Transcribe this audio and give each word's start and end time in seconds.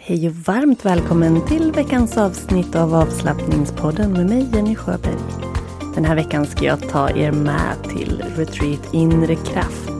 Hej 0.00 0.28
och 0.28 0.34
varmt 0.34 0.84
välkommen 0.84 1.46
till 1.46 1.72
veckans 1.72 2.16
avsnitt 2.16 2.74
av 2.74 2.94
avslappningspodden 2.94 4.12
med 4.12 4.28
mig 4.28 4.48
Jenny 4.54 4.74
Sjöberg. 4.74 5.18
Den 5.94 6.04
här 6.04 6.14
veckan 6.14 6.46
ska 6.46 6.64
jag 6.64 6.88
ta 6.88 7.10
er 7.10 7.32
med 7.32 7.82
till 7.82 8.22
Retreat 8.36 8.94
Inre 8.94 9.34
Kraft, 9.34 9.90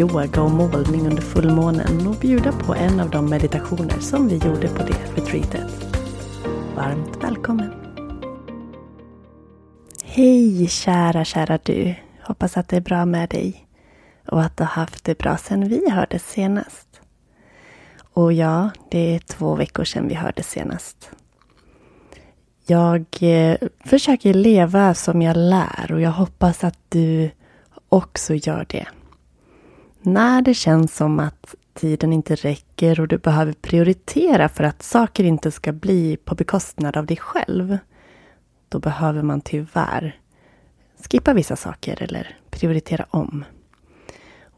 yoga 0.00 0.42
och 0.42 0.50
målning 0.50 1.06
under 1.06 1.22
fullmånen 1.22 2.06
och 2.06 2.14
bjuda 2.14 2.52
på 2.52 2.74
en 2.74 3.00
av 3.00 3.10
de 3.10 3.30
meditationer 3.30 4.00
som 4.00 4.28
vi 4.28 4.34
gjorde 4.36 4.68
på 4.68 4.82
det 4.82 5.20
retreatet. 5.20 5.86
Varmt 6.76 7.24
välkommen! 7.24 7.70
Hej 10.04 10.68
kära, 10.68 11.24
kära 11.24 11.58
du! 11.62 11.94
Hoppas 12.22 12.56
att 12.56 12.68
det 12.68 12.76
är 12.76 12.80
bra 12.80 13.04
med 13.04 13.28
dig 13.28 13.66
och 14.26 14.42
att 14.42 14.56
du 14.56 14.62
har 14.62 14.70
haft 14.70 15.04
det 15.04 15.18
bra 15.18 15.36
sedan 15.36 15.68
vi 15.68 15.90
hördes 15.90 16.30
senast. 16.30 16.87
Och 18.18 18.32
ja, 18.32 18.70
det 18.90 19.14
är 19.14 19.18
två 19.18 19.54
veckor 19.54 19.84
sedan 19.84 20.08
vi 20.08 20.14
hördes 20.14 20.50
senast. 20.50 21.10
Jag 22.66 23.04
eh, 23.20 23.56
försöker 23.84 24.34
leva 24.34 24.94
som 24.94 25.22
jag 25.22 25.36
lär 25.36 25.92
och 25.92 26.00
jag 26.00 26.10
hoppas 26.10 26.64
att 26.64 26.78
du 26.88 27.30
också 27.88 28.34
gör 28.34 28.66
det. 28.68 28.86
När 30.02 30.42
det 30.42 30.54
känns 30.54 30.96
som 30.96 31.20
att 31.20 31.54
tiden 31.74 32.12
inte 32.12 32.34
räcker 32.34 33.00
och 33.00 33.08
du 33.08 33.18
behöver 33.18 33.52
prioritera 33.52 34.48
för 34.48 34.64
att 34.64 34.82
saker 34.82 35.24
inte 35.24 35.50
ska 35.50 35.72
bli 35.72 36.16
på 36.16 36.34
bekostnad 36.34 36.96
av 36.96 37.06
dig 37.06 37.16
själv. 37.16 37.78
Då 38.68 38.78
behöver 38.78 39.22
man 39.22 39.40
tyvärr 39.40 40.20
skippa 41.10 41.32
vissa 41.32 41.56
saker 41.56 42.02
eller 42.02 42.36
prioritera 42.50 43.06
om. 43.10 43.44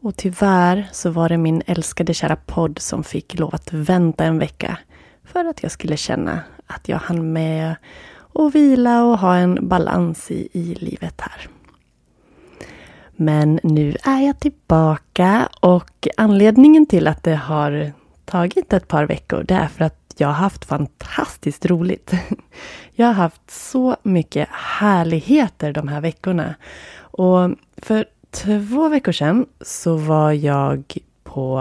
Och 0.01 0.15
tyvärr 0.15 0.89
så 0.91 1.09
var 1.09 1.29
det 1.29 1.37
min 1.37 1.61
älskade 1.65 2.13
kära 2.13 2.35
podd 2.35 2.79
som 2.79 3.03
fick 3.03 3.39
lov 3.39 3.55
att 3.55 3.73
vänta 3.73 4.23
en 4.23 4.39
vecka 4.39 4.77
för 5.23 5.45
att 5.45 5.63
jag 5.63 5.71
skulle 5.71 5.97
känna 5.97 6.39
att 6.67 6.89
jag 6.89 6.97
hann 6.97 7.33
med 7.33 7.75
och 8.17 8.55
vila 8.55 9.03
och 9.03 9.19
ha 9.19 9.35
en 9.35 9.67
balans 9.67 10.31
i, 10.31 10.49
i 10.51 10.75
livet 10.75 11.21
här. 11.21 11.49
Men 13.15 13.59
nu 13.63 13.95
är 14.03 14.19
jag 14.19 14.39
tillbaka 14.39 15.49
och 15.59 16.07
anledningen 16.17 16.85
till 16.85 17.07
att 17.07 17.23
det 17.23 17.35
har 17.35 17.91
tagit 18.25 18.73
ett 18.73 18.87
par 18.87 19.05
veckor 19.05 19.43
det 19.43 19.53
är 19.53 19.67
för 19.67 19.85
att 19.85 20.13
jag 20.17 20.27
har 20.27 20.33
haft 20.33 20.65
fantastiskt 20.65 21.65
roligt. 21.65 22.13
Jag 22.95 23.07
har 23.07 23.13
haft 23.13 23.51
så 23.51 23.95
mycket 24.03 24.49
härligheter 24.51 25.73
de 25.73 25.87
här 25.87 26.01
veckorna. 26.01 26.55
Och 26.97 27.49
för 27.77 28.05
två 28.31 28.89
veckor 28.89 29.11
sedan 29.11 29.45
så 29.61 29.95
var 29.95 30.31
jag 30.31 30.97
på 31.23 31.59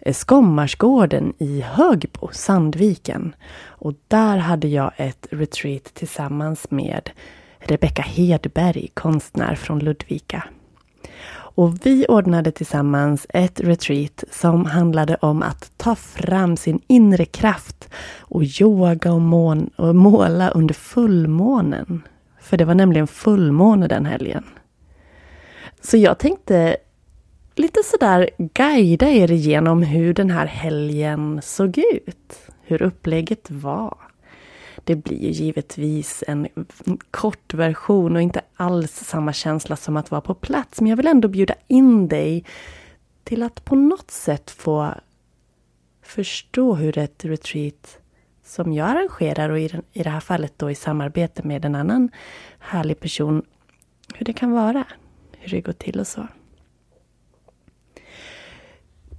eh, 0.00 0.12
Skommarsgården 0.12 1.32
i 1.38 1.60
Högbo, 1.60 2.28
Sandviken. 2.32 3.34
Och 3.66 3.94
där 4.08 4.36
hade 4.36 4.68
jag 4.68 4.92
ett 4.96 5.26
retreat 5.30 5.84
tillsammans 5.84 6.70
med 6.70 7.10
Rebecka 7.58 8.02
Hedberg, 8.02 8.88
konstnär 8.94 9.54
från 9.54 9.78
Ludvika. 9.78 10.44
Och 11.32 11.86
vi 11.86 12.06
ordnade 12.08 12.52
tillsammans 12.52 13.26
ett 13.28 13.60
retreat 13.60 14.24
som 14.30 14.66
handlade 14.66 15.16
om 15.16 15.42
att 15.42 15.72
ta 15.76 15.94
fram 15.94 16.56
sin 16.56 16.80
inre 16.86 17.24
kraft 17.24 17.88
och 18.18 18.42
yoga 18.60 19.12
och, 19.12 19.20
mån 19.20 19.70
och 19.76 19.96
måla 19.96 20.48
under 20.48 20.74
fullmånen. 20.74 22.02
För 22.40 22.56
det 22.56 22.64
var 22.64 22.74
nämligen 22.74 23.06
fullmåne 23.06 23.88
den 23.88 24.06
helgen. 24.06 24.44
Så 25.80 25.96
jag 25.96 26.18
tänkte 26.18 26.76
lite 27.54 27.82
sådär 27.82 28.30
guida 28.38 29.08
er 29.08 29.30
igenom 29.30 29.82
hur 29.82 30.14
den 30.14 30.30
här 30.30 30.46
helgen 30.46 31.40
såg 31.42 31.78
ut. 31.78 32.40
Hur 32.62 32.82
upplägget 32.82 33.50
var. 33.50 33.96
Det 34.84 34.96
blir 34.96 35.18
ju 35.18 35.30
givetvis 35.30 36.24
en 36.26 36.48
kort 37.10 37.54
version 37.54 38.16
och 38.16 38.22
inte 38.22 38.40
alls 38.56 38.92
samma 38.92 39.32
känsla 39.32 39.76
som 39.76 39.96
att 39.96 40.10
vara 40.10 40.20
på 40.20 40.34
plats. 40.34 40.80
Men 40.80 40.90
jag 40.90 40.96
vill 40.96 41.06
ändå 41.06 41.28
bjuda 41.28 41.54
in 41.66 42.08
dig 42.08 42.44
till 43.24 43.42
att 43.42 43.64
på 43.64 43.74
något 43.74 44.10
sätt 44.10 44.50
få 44.50 44.94
förstå 46.02 46.74
hur 46.74 46.98
ett 46.98 47.24
retreat 47.24 47.98
som 48.44 48.72
jag 48.72 48.88
arrangerar 48.88 49.50
och 49.50 49.60
i, 49.60 49.70
det 49.92 50.10
här 50.10 50.20
fallet 50.20 50.52
då 50.56 50.70
i 50.70 50.74
samarbete 50.74 51.42
med 51.42 51.64
en 51.64 51.74
annan 51.74 52.10
härlig 52.58 53.00
person, 53.00 53.42
hur 54.14 54.26
det 54.26 54.32
kan 54.32 54.50
vara 54.50 54.84
hur 55.40 55.50
det 55.50 55.60
går 55.60 55.72
till 55.72 56.00
och 56.00 56.06
så. 56.06 56.26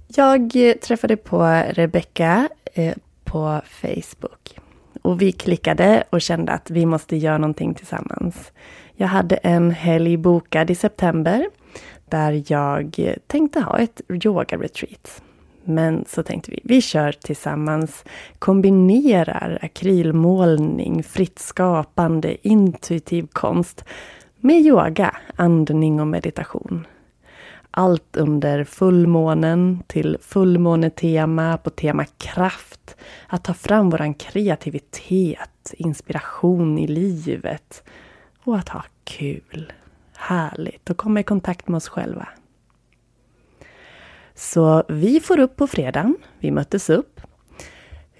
Jag 0.06 0.52
träffade 0.80 1.16
på 1.16 1.42
Rebecka 1.70 2.48
eh, 2.74 2.94
på 3.24 3.60
Facebook. 3.64 4.58
Och 5.02 5.22
vi 5.22 5.32
klickade 5.32 6.04
och 6.10 6.20
kände 6.20 6.52
att 6.52 6.70
vi 6.70 6.86
måste 6.86 7.16
göra 7.16 7.38
någonting 7.38 7.74
tillsammans. 7.74 8.52
Jag 8.94 9.06
hade 9.06 9.36
en 9.36 9.70
helg 9.70 10.16
bokad 10.16 10.70
i 10.70 10.74
september 10.74 11.46
där 12.04 12.42
jag 12.46 13.16
tänkte 13.26 13.60
ha 13.60 13.78
ett 13.78 14.00
yoga-retreat. 14.08 15.22
Men 15.64 16.04
så 16.08 16.22
tänkte 16.22 16.50
vi, 16.50 16.60
vi 16.64 16.80
kör 16.82 17.12
tillsammans, 17.12 18.04
kombinerar 18.38 19.58
akrylmålning, 19.62 21.02
fritt 21.02 21.38
skapande, 21.38 22.48
intuitiv 22.48 23.26
konst 23.32 23.84
med 24.44 24.60
yoga, 24.60 25.16
andning 25.36 26.00
och 26.00 26.06
meditation. 26.06 26.86
Allt 27.70 28.16
under 28.16 28.64
fullmånen 28.64 29.82
till 29.86 30.18
fullmånetema 30.20 31.56
på 31.56 31.70
tema 31.70 32.04
kraft. 32.04 32.96
Att 33.26 33.44
ta 33.44 33.54
fram 33.54 33.90
våran 33.90 34.14
kreativitet, 34.14 35.72
inspiration 35.72 36.78
i 36.78 36.86
livet 36.86 37.82
och 38.44 38.56
att 38.56 38.68
ha 38.68 38.84
kul. 39.04 39.72
Härligt 40.16 40.90
och 40.90 40.96
komma 40.96 41.20
i 41.20 41.22
kontakt 41.22 41.68
med 41.68 41.76
oss 41.76 41.88
själva. 41.88 42.28
Så 44.34 44.84
vi 44.88 45.20
får 45.20 45.38
upp 45.38 45.56
på 45.56 45.66
fredagen. 45.66 46.16
Vi 46.38 46.50
möttes 46.50 46.90
upp. 46.90 47.20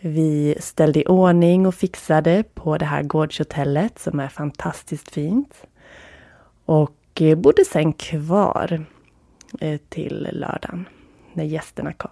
Vi 0.01 0.57
ställde 0.61 1.01
i 1.01 1.07
ordning 1.07 1.67
och 1.67 1.75
fixade 1.75 2.45
på 2.55 2.79
det 2.79 2.85
här 2.85 3.03
gårdshotellet 3.03 3.99
som 3.99 4.21
är 4.21 4.29
fantastiskt 4.29 5.11
fint. 5.11 5.67
Och 6.73 7.23
eh, 7.23 7.39
bodde 7.39 7.65
sen 7.65 7.93
kvar 7.93 8.85
eh, 9.61 9.81
till 9.89 10.29
lördagen 10.33 10.89
när 11.33 11.45
gästerna 11.45 11.93
kom. 11.93 12.11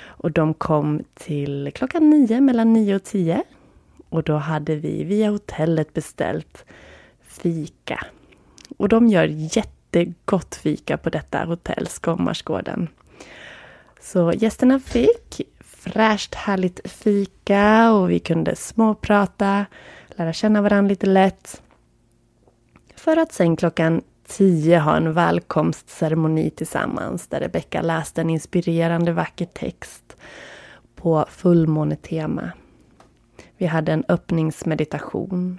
Och 0.00 0.32
de 0.32 0.54
kom 0.54 1.02
till 1.14 1.70
klockan 1.74 2.10
nio, 2.10 2.40
mellan 2.40 2.72
nio 2.72 2.94
och 2.94 3.04
tio. 3.04 3.42
Och 4.08 4.22
då 4.22 4.36
hade 4.36 4.76
vi 4.76 5.04
via 5.04 5.30
hotellet 5.30 5.94
beställt 5.94 6.64
fika. 7.22 8.06
Och 8.76 8.88
de 8.88 9.08
gör 9.08 9.24
jättegott 9.56 10.54
fika 10.54 10.96
på 10.96 11.10
detta 11.10 11.44
hotell, 11.44 11.86
Skommarsgården. 11.86 12.88
Så 14.00 14.32
gästerna 14.32 14.80
fick 14.80 15.40
fräscht 15.60 16.34
härligt 16.34 16.90
fika 16.90 17.92
och 17.92 18.10
vi 18.10 18.18
kunde 18.18 18.56
småprata, 18.56 19.66
lära 20.08 20.32
känna 20.32 20.62
varandra 20.62 20.88
lite 20.88 21.06
lätt. 21.06 21.62
För 22.98 23.16
att 23.16 23.32
sen 23.32 23.56
klockan 23.56 24.02
tio 24.26 24.78
ha 24.78 24.96
en 24.96 25.12
välkomstceremoni 25.12 26.50
tillsammans 26.50 27.26
där 27.26 27.40
Rebecka 27.40 27.82
läste 27.82 28.20
en 28.20 28.30
inspirerande 28.30 29.12
vacker 29.12 29.44
text 29.44 30.16
på 30.94 31.26
fullmånetema. 31.30 32.50
Vi 33.56 33.66
hade 33.66 33.92
en 33.92 34.04
öppningsmeditation. 34.08 35.58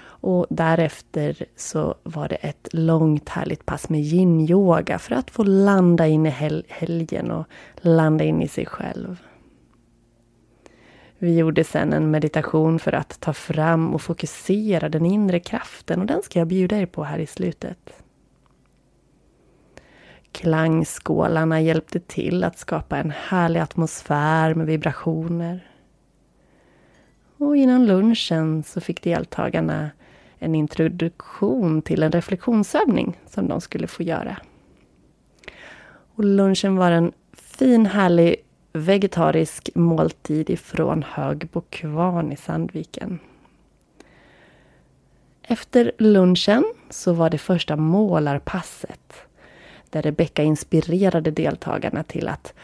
Och 0.00 0.46
därefter 0.50 1.44
så 1.56 1.94
var 2.02 2.28
det 2.28 2.36
ett 2.36 2.68
långt 2.72 3.28
härligt 3.28 3.66
pass 3.66 3.88
med 3.88 4.00
yin-yoga 4.00 4.98
för 4.98 5.14
att 5.14 5.30
få 5.30 5.42
landa 5.42 6.06
in 6.06 6.26
i 6.26 6.30
hel 6.30 6.64
helgen 6.68 7.30
och 7.30 7.46
landa 7.76 8.24
in 8.24 8.42
i 8.42 8.48
sig 8.48 8.66
själv. 8.66 9.22
Vi 11.18 11.38
gjorde 11.38 11.64
sen 11.64 11.92
en 11.92 12.10
meditation 12.10 12.78
för 12.78 12.92
att 12.92 13.20
ta 13.20 13.32
fram 13.32 13.94
och 13.94 14.02
fokusera 14.02 14.88
den 14.88 15.06
inre 15.06 15.40
kraften 15.40 16.00
och 16.00 16.06
den 16.06 16.22
ska 16.22 16.38
jag 16.38 16.48
bjuda 16.48 16.76
er 16.78 16.86
på 16.86 17.04
här 17.04 17.18
i 17.18 17.26
slutet. 17.26 18.02
Klangskålarna 20.32 21.60
hjälpte 21.60 22.00
till 22.00 22.44
att 22.44 22.58
skapa 22.58 22.98
en 22.98 23.10
härlig 23.10 23.60
atmosfär 23.60 24.54
med 24.54 24.66
vibrationer. 24.66 25.70
Och 27.38 27.56
innan 27.56 27.86
lunchen 27.86 28.62
så 28.62 28.80
fick 28.80 29.02
deltagarna 29.02 29.90
en 30.38 30.54
introduktion 30.54 31.82
till 31.82 32.02
en 32.02 32.12
reflektionsövning 32.12 33.20
som 33.26 33.48
de 33.48 33.60
skulle 33.60 33.86
få 33.86 34.02
göra. 34.02 34.36
Och 36.14 36.24
lunchen 36.24 36.76
var 36.76 36.90
en 36.90 37.12
fin, 37.32 37.86
härlig 37.86 38.36
vegetarisk 38.72 39.70
måltid 39.74 40.50
ifrån 40.50 41.02
Högbo 41.02 41.62
kvarn 41.70 42.32
i 42.32 42.36
Sandviken. 42.36 43.18
Efter 45.42 45.92
lunchen 45.98 46.64
så 46.90 47.12
var 47.12 47.30
det 47.30 47.38
första 47.38 47.76
målarpasset 47.76 49.14
där 49.90 50.02
Rebecka 50.02 50.42
inspirerade 50.42 51.30
deltagarna 51.30 52.02
till 52.02 52.28
att 52.28 52.54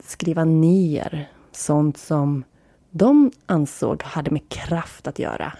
skriva 0.00 0.44
ner 0.44 1.28
sånt 1.52 1.98
som 1.98 2.44
de 2.90 3.32
ansåg 3.46 4.02
hade 4.02 4.30
med 4.30 4.48
kraft 4.48 5.06
att 5.06 5.18
göra. 5.18 5.52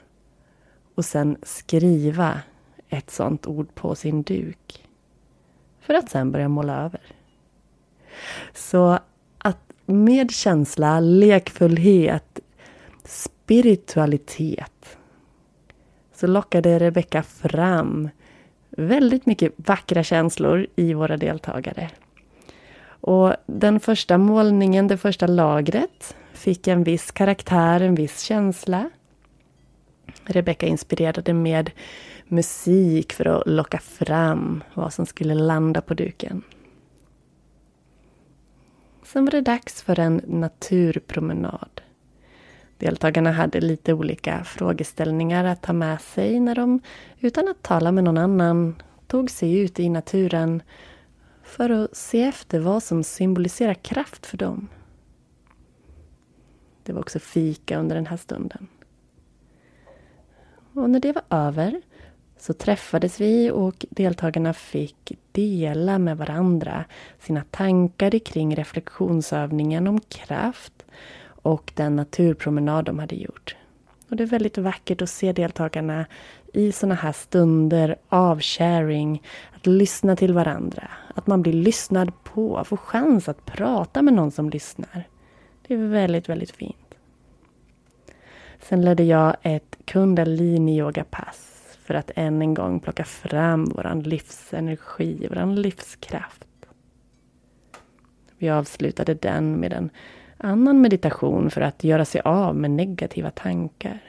Och 0.95 1.05
sen 1.05 1.37
skriva 1.43 2.41
ett 2.89 3.11
sånt 3.11 3.47
ord 3.47 3.75
på 3.75 3.95
sin 3.95 4.23
duk. 4.23 4.89
För 5.81 5.95
att 5.95 6.11
sen 6.11 6.33
börja 6.33 6.49
måla 6.49 6.77
över. 6.85 7.01
Så 8.55 8.99
med 9.87 10.31
känsla, 10.31 11.01
lekfullhet, 11.01 12.41
spiritualitet 13.05 14.97
så 16.15 16.27
lockade 16.27 16.79
Rebecka 16.79 17.23
fram 17.23 18.09
väldigt 18.71 19.27
mycket 19.27 19.53
vackra 19.57 20.03
känslor 20.03 20.67
i 20.77 20.95
våra 20.95 21.17
deltagare. 21.17 21.91
Och 22.87 23.35
den 23.47 23.81
första 23.81 24.19
målningen, 24.19 24.89
det 24.89 24.97
första 24.97 25.27
lagret, 25.27 26.17
fick 26.33 26.69
en 26.69 26.85
viss 26.85 27.11
karaktär, 27.11 27.81
en 27.81 27.95
viss 27.95 28.21
känsla. 28.21 28.91
Rebecka 30.25 30.67
inspirerade 30.67 31.33
med 31.33 31.71
musik 32.29 33.13
för 33.13 33.27
att 33.27 33.47
locka 33.47 33.79
fram 33.79 34.63
vad 34.75 34.93
som 34.93 35.07
skulle 35.07 35.35
landa 35.35 35.81
på 35.81 35.95
duken. 35.95 36.43
Sen 39.15 39.25
var 39.25 39.31
det 39.31 39.41
dags 39.41 39.83
för 39.83 40.01
en 40.01 40.21
naturpromenad. 40.27 41.81
Deltagarna 42.79 43.33
hade 43.33 43.61
lite 43.61 43.93
olika 43.93 44.45
frågeställningar 44.45 45.45
att 45.45 45.63
ta 45.63 45.73
med 45.73 46.01
sig 46.01 46.41
när 46.41 46.55
de 46.55 46.81
utan 47.21 47.49
att 47.49 47.63
tala 47.63 47.93
med 47.93 48.05
någon 48.05 48.19
annan 48.19 48.83
tog 49.07 49.31
sig 49.31 49.59
ut 49.59 49.81
i 49.81 49.89
naturen 49.89 50.63
för 51.43 51.71
att 51.71 51.97
se 51.97 52.23
efter 52.23 52.61
vad 52.61 52.83
som 52.83 53.05
symboliserar 53.05 53.75
kraft 53.75 54.27
för 54.27 54.37
dem. 54.37 54.69
Det 56.83 56.93
var 56.93 57.01
också 57.01 57.19
fika 57.19 57.79
under 57.79 57.97
den 57.97 58.07
här 58.07 58.17
stunden. 58.17 58.69
Och 60.75 60.91
när 60.91 61.01
det 61.01 61.13
var 61.13 61.25
över 61.31 61.81
så 62.47 62.53
träffades 62.53 63.21
vi 63.21 63.51
och 63.51 63.87
deltagarna 63.91 64.53
fick 64.53 65.13
dela 65.33 65.99
med 65.99 66.17
varandra 66.17 66.85
sina 67.19 67.45
tankar 67.51 68.19
kring 68.19 68.57
reflektionsövningen 68.57 69.87
om 69.87 70.01
kraft 70.01 70.85
och 71.27 71.73
den 71.75 71.97
naturpromenad 71.97 72.85
de 72.85 72.99
hade 72.99 73.17
gjort. 73.17 73.57
Och 74.09 74.17
det 74.17 74.23
är 74.23 74.27
väldigt 74.27 74.59
vackert 74.59 75.03
att 75.03 75.11
se 75.11 75.33
deltagarna 75.33 76.07
i 76.53 76.73
sådana 76.73 76.95
här 76.95 77.13
stunder 77.13 77.97
av 78.09 78.41
sharing, 78.41 79.23
att 79.57 79.67
lyssna 79.67 80.17
till 80.17 80.33
varandra, 80.33 80.91
att 81.15 81.27
man 81.27 81.43
blir 81.43 81.53
lyssnad 81.53 82.13
på, 82.25 82.65
får 82.65 82.77
chans 82.77 83.29
att 83.29 83.45
prata 83.45 84.03
med 84.03 84.15
någon 84.15 84.31
som 84.31 84.51
lyssnar. 84.51 85.09
Det 85.67 85.75
är 85.75 85.79
väldigt, 85.79 86.29
väldigt 86.29 86.51
fint. 86.51 86.95
Sen 88.61 88.85
ledde 88.85 89.03
jag 89.03 89.37
ett 89.43 89.77
kundalini-yoga-pass 89.85 91.54
för 91.85 91.95
att 91.95 92.11
än 92.17 92.43
en 92.43 92.55
gång 92.55 92.81
plocka 92.81 93.05
fram 93.05 93.65
vår 93.65 94.03
livsenergi, 94.03 95.29
vår 95.31 95.55
livskraft. 95.55 96.67
Vi 98.39 98.51
avslutade 98.51 99.15
den 99.15 99.61
med 99.61 99.73
en 99.73 99.91
annan 100.37 100.81
meditation 100.81 101.51
för 101.51 101.61
att 101.61 101.85
göra 101.85 102.05
sig 102.05 102.21
av 102.21 102.57
med 102.57 102.71
negativa 102.71 103.31
tankar. 103.31 104.03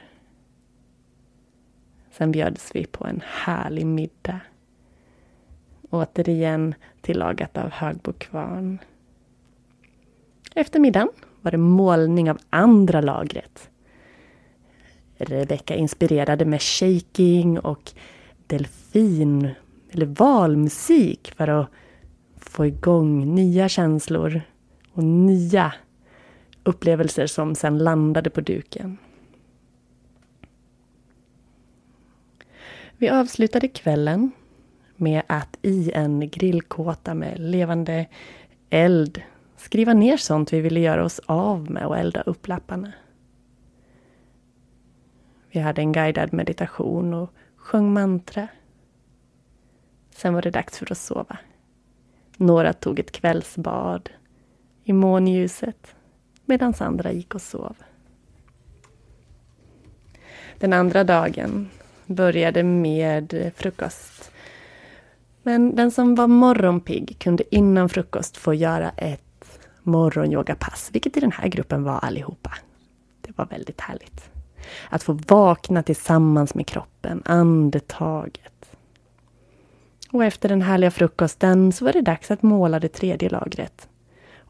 Sen 2.10 2.32
bjöds 2.32 2.70
vi 2.74 2.86
på 2.86 3.06
en 3.06 3.22
härlig 3.24 3.86
middag. 3.86 4.40
Återigen 5.90 6.74
tillagat 7.00 7.56
av 7.56 7.70
Högbo 7.70 8.12
kvarn. 8.12 8.78
Efter 10.54 10.80
middagen 10.80 11.08
var 11.40 11.50
det 11.50 11.58
målning 11.58 12.30
av 12.30 12.38
andra 12.50 13.00
lagret 13.00 13.70
Rebecka 15.16 15.74
inspirerade 15.74 16.44
med 16.44 16.62
shaking 16.62 17.58
och 17.58 17.92
delfin 18.46 19.48
eller 19.90 20.06
valmusik 20.06 21.32
för 21.36 21.48
att 21.48 21.70
få 22.36 22.66
igång 22.66 23.34
nya 23.34 23.68
känslor 23.68 24.40
och 24.92 25.04
nya 25.04 25.72
upplevelser 26.64 27.26
som 27.26 27.54
sen 27.54 27.78
landade 27.78 28.30
på 28.30 28.40
duken. 28.40 28.98
Vi 32.98 33.08
avslutade 33.08 33.68
kvällen 33.68 34.30
med 34.96 35.22
att 35.26 35.58
i 35.62 35.92
en 35.92 36.30
grillkåta 36.30 37.14
med 37.14 37.40
levande 37.40 38.06
eld 38.70 39.22
skriva 39.56 39.92
ner 39.92 40.16
sånt 40.16 40.52
vi 40.52 40.60
ville 40.60 40.80
göra 40.80 41.04
oss 41.04 41.20
av 41.26 41.70
med 41.70 41.86
och 41.86 41.98
elda 41.98 42.20
upp 42.20 42.48
lapparna. 42.48 42.92
Vi 45.56 45.62
hade 45.62 45.80
en 45.82 45.92
guidad 45.92 46.32
meditation 46.32 47.14
och 47.14 47.30
sjöng 47.56 47.92
mantra. 47.92 48.48
Sen 50.10 50.34
var 50.34 50.42
det 50.42 50.50
dags 50.50 50.78
för 50.78 50.92
att 50.92 50.98
sova. 50.98 51.38
Några 52.36 52.72
tog 52.72 52.98
ett 52.98 53.12
kvällsbad 53.12 54.10
i 54.84 54.92
månljuset 54.92 55.94
medan 56.44 56.74
andra 56.80 57.12
gick 57.12 57.34
och 57.34 57.42
sov. 57.42 57.76
Den 60.58 60.72
andra 60.72 61.04
dagen 61.04 61.70
började 62.06 62.62
med 62.62 63.52
frukost. 63.56 64.30
Men 65.42 65.76
den 65.76 65.90
som 65.90 66.14
var 66.14 66.26
morgonpigg 66.26 67.16
kunde 67.18 67.54
innan 67.54 67.88
frukost 67.88 68.36
få 68.36 68.54
göra 68.54 68.90
ett 68.90 69.58
morgonyogapass, 69.82 70.90
vilket 70.92 71.16
i 71.16 71.20
den 71.20 71.32
här 71.32 71.48
gruppen 71.48 71.84
var 71.84 71.98
allihopa. 71.98 72.54
Det 73.20 73.38
var 73.38 73.46
väldigt 73.46 73.80
härligt. 73.80 74.35
Att 74.88 75.02
få 75.02 75.12
vakna 75.12 75.82
tillsammans 75.82 76.54
med 76.54 76.66
kroppen, 76.66 77.22
andetaget. 77.24 78.76
Och 80.10 80.24
efter 80.24 80.48
den 80.48 80.62
härliga 80.62 80.90
frukosten 80.90 81.72
så 81.72 81.84
var 81.84 81.92
det 81.92 82.00
dags 82.00 82.30
att 82.30 82.42
måla 82.42 82.80
det 82.80 82.88
tredje 82.88 83.28
lagret. 83.28 83.88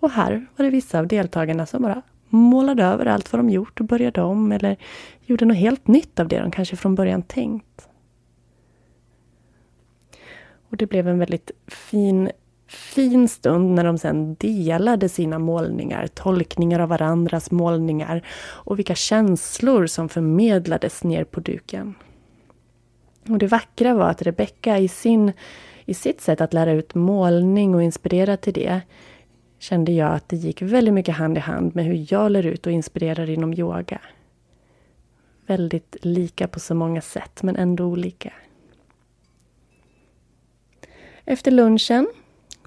Och 0.00 0.10
här 0.10 0.46
var 0.56 0.64
det 0.64 0.70
vissa 0.70 0.98
av 0.98 1.06
deltagarna 1.06 1.66
som 1.66 1.82
bara 1.82 2.02
målade 2.28 2.84
över 2.84 3.06
allt 3.06 3.32
vad 3.32 3.38
de 3.38 3.50
gjort 3.50 3.80
och 3.80 3.86
började 3.86 4.22
om 4.22 4.52
eller 4.52 4.76
gjorde 5.24 5.44
något 5.44 5.56
helt 5.56 5.86
nytt 5.86 6.20
av 6.20 6.28
det 6.28 6.38
de 6.38 6.50
kanske 6.50 6.76
från 6.76 6.94
början 6.94 7.22
tänkt. 7.22 7.88
Och 10.70 10.76
det 10.76 10.86
blev 10.86 11.08
en 11.08 11.18
väldigt 11.18 11.50
fin 11.66 12.30
fin 12.66 13.28
stund 13.28 13.74
när 13.74 13.84
de 13.84 13.98
sen 13.98 14.34
delade 14.34 15.08
sina 15.08 15.38
målningar, 15.38 16.06
tolkningar 16.06 16.80
av 16.80 16.88
varandras 16.88 17.50
målningar 17.50 18.26
och 18.38 18.78
vilka 18.78 18.94
känslor 18.94 19.86
som 19.86 20.08
förmedlades 20.08 21.04
ner 21.04 21.24
på 21.24 21.40
duken. 21.40 21.94
Och 23.28 23.38
det 23.38 23.46
vackra 23.46 23.94
var 23.94 24.08
att 24.08 24.22
Rebecka 24.22 24.78
i 24.78 24.88
sin 24.88 25.32
i 25.84 25.94
sitt 25.94 26.20
sätt 26.20 26.40
att 26.40 26.52
lära 26.52 26.72
ut 26.72 26.94
målning 26.94 27.74
och 27.74 27.82
inspirera 27.82 28.36
till 28.36 28.52
det 28.52 28.80
kände 29.58 29.92
jag 29.92 30.12
att 30.12 30.28
det 30.28 30.36
gick 30.36 30.62
väldigt 30.62 30.94
mycket 30.94 31.14
hand 31.14 31.36
i 31.36 31.40
hand 31.40 31.76
med 31.76 31.84
hur 31.84 32.06
jag 32.12 32.30
lär 32.30 32.46
ut 32.46 32.66
och 32.66 32.72
inspirerar 32.72 33.30
inom 33.30 33.54
yoga. 33.54 34.00
Väldigt 35.46 35.96
lika 36.02 36.48
på 36.48 36.60
så 36.60 36.74
många 36.74 37.00
sätt, 37.00 37.42
men 37.42 37.56
ändå 37.56 37.84
olika. 37.84 38.32
Efter 41.24 41.50
lunchen 41.50 42.06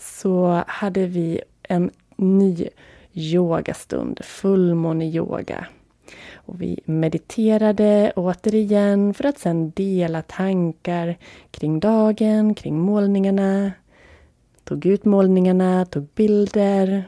så 0.02 0.64
hade 0.68 1.06
vi 1.06 1.42
en 1.64 1.92
ny 2.16 2.68
yogastund, 3.14 4.20
fullmåne-yoga. 4.24 5.66
Och 6.34 6.62
vi 6.62 6.80
mediterade 6.86 8.14
återigen 8.16 9.14
för 9.14 9.24
att 9.24 9.40
sedan 9.40 9.70
dela 9.70 10.22
tankar 10.22 11.18
kring 11.52 11.80
dagen, 11.80 12.56
kring 12.56 12.80
målningarna. 12.80 13.72
Tog 14.64 14.86
ut 14.86 15.06
målningarna, 15.06 15.86
tog 15.86 16.08
bilder. 16.16 17.04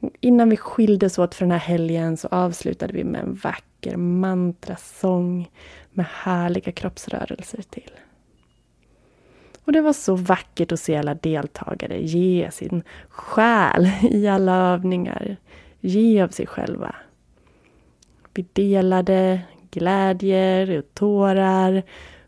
Och 0.00 0.10
innan 0.20 0.50
vi 0.50 0.56
skildes 0.56 1.18
åt 1.18 1.34
för 1.34 1.44
den 1.44 1.52
här 1.52 1.58
helgen 1.58 2.16
så 2.16 2.28
avslutade 2.28 2.92
vi 2.92 3.04
med 3.04 3.20
en 3.20 3.34
vacker 3.34 3.96
mantrasång 3.96 5.50
med 5.90 6.06
härliga 6.06 6.72
kroppsrörelser 6.72 7.62
till. 7.62 7.90
Och 9.64 9.72
det 9.72 9.80
var 9.80 9.92
så 9.92 10.14
vackert 10.14 10.72
att 10.72 10.80
se 10.80 10.96
alla 10.96 11.14
deltagare 11.14 12.00
ge 12.00 12.50
sin 12.52 12.82
själ 13.08 13.90
i 14.02 14.28
alla 14.28 14.56
övningar. 14.56 15.36
Ge 15.80 16.22
av 16.22 16.28
sig 16.28 16.46
själva. 16.46 16.94
Vi 18.34 18.46
delade 18.52 19.40
glädjer 19.70 20.78
och 20.78 20.94
tårar. 20.94 21.82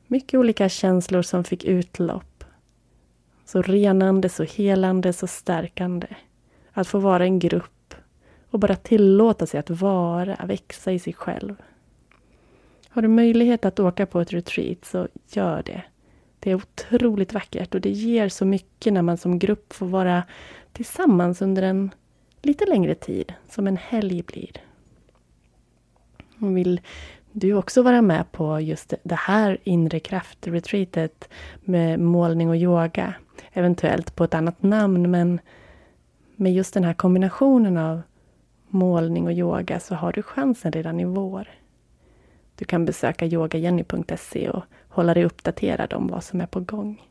Mycket 0.06 0.38
olika 0.38 0.68
känslor 0.68 1.22
som 1.22 1.44
fick 1.44 1.64
utlopp. 1.64 2.44
Så 3.44 3.62
renande, 3.62 4.28
så 4.28 4.42
helande, 4.42 5.12
så 5.12 5.26
stärkande. 5.26 6.06
Att 6.72 6.88
få 6.88 6.98
vara 6.98 7.24
en 7.24 7.38
grupp 7.38 7.94
och 8.50 8.58
bara 8.58 8.76
tillåta 8.76 9.46
sig 9.46 9.60
att 9.60 9.70
vara, 9.70 10.36
växa 10.46 10.92
i 10.92 10.98
sig 10.98 11.12
själv. 11.12 11.54
Har 12.88 13.02
du 13.02 13.08
möjlighet 13.08 13.64
att 13.64 13.80
åka 13.80 14.06
på 14.06 14.20
ett 14.20 14.32
retreat 14.32 14.84
så 14.84 15.08
gör 15.28 15.62
det. 15.62 15.82
Det 16.42 16.50
är 16.50 16.54
otroligt 16.54 17.32
vackert 17.32 17.74
och 17.74 17.80
det 17.80 17.90
ger 17.90 18.28
så 18.28 18.44
mycket 18.44 18.92
när 18.92 19.02
man 19.02 19.16
som 19.16 19.38
grupp 19.38 19.72
får 19.72 19.86
vara 19.86 20.22
tillsammans 20.72 21.42
under 21.42 21.62
en 21.62 21.90
lite 22.42 22.66
längre 22.66 22.94
tid, 22.94 23.34
som 23.48 23.66
en 23.66 23.76
helg 23.76 24.22
blir. 24.22 24.50
Vill 26.38 26.80
du 27.32 27.54
också 27.54 27.82
vara 27.82 28.02
med 28.02 28.32
på 28.32 28.60
just 28.60 28.94
det 29.02 29.14
här 29.14 29.58
inre 29.64 30.00
kraft-retreatet 30.00 31.28
med 31.60 32.00
målning 32.00 32.48
och 32.48 32.56
yoga, 32.56 33.14
eventuellt 33.52 34.16
på 34.16 34.24
ett 34.24 34.34
annat 34.34 34.62
namn, 34.62 35.10
men 35.10 35.40
med 36.36 36.52
just 36.54 36.74
den 36.74 36.84
här 36.84 36.94
kombinationen 36.94 37.76
av 37.76 38.02
målning 38.68 39.26
och 39.26 39.32
yoga 39.32 39.80
så 39.80 39.94
har 39.94 40.12
du 40.12 40.22
chansen 40.22 40.72
redan 40.72 41.00
i 41.00 41.04
vår. 41.04 41.48
Du 42.56 42.64
kan 42.64 42.84
besöka 42.84 43.26
yogajenny.se 43.26 44.50
och 44.50 44.64
hålla 44.92 45.14
dig 45.14 45.24
uppdaterad 45.24 45.92
om 45.92 46.08
vad 46.08 46.24
som 46.24 46.40
är 46.40 46.46
på 46.46 46.60
gång. 46.60 47.02